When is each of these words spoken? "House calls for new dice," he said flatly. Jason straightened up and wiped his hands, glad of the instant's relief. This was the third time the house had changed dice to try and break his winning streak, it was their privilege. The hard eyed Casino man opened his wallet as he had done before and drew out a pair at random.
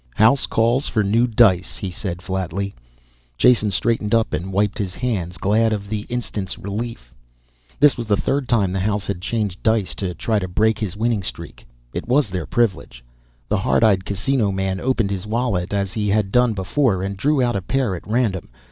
"House 0.15 0.47
calls 0.47 0.87
for 0.87 1.03
new 1.03 1.27
dice," 1.27 1.77
he 1.77 1.91
said 1.91 2.23
flatly. 2.23 2.73
Jason 3.37 3.69
straightened 3.69 4.15
up 4.15 4.33
and 4.33 4.51
wiped 4.51 4.79
his 4.79 4.95
hands, 4.95 5.37
glad 5.37 5.71
of 5.71 5.89
the 5.89 6.07
instant's 6.09 6.57
relief. 6.57 7.13
This 7.79 7.97
was 7.97 8.07
the 8.07 8.17
third 8.17 8.49
time 8.49 8.71
the 8.71 8.79
house 8.79 9.05
had 9.05 9.21
changed 9.21 9.61
dice 9.61 9.93
to 9.93 10.15
try 10.15 10.37
and 10.39 10.55
break 10.55 10.79
his 10.79 10.97
winning 10.97 11.21
streak, 11.21 11.67
it 11.93 12.07
was 12.07 12.31
their 12.31 12.47
privilege. 12.47 13.03
The 13.47 13.59
hard 13.59 13.83
eyed 13.83 14.03
Casino 14.03 14.51
man 14.51 14.79
opened 14.79 15.11
his 15.11 15.27
wallet 15.27 15.71
as 15.71 15.93
he 15.93 16.09
had 16.09 16.31
done 16.31 16.53
before 16.55 17.03
and 17.03 17.15
drew 17.15 17.39
out 17.39 17.55
a 17.55 17.61
pair 17.61 17.95
at 17.95 18.01
random. 18.07 18.49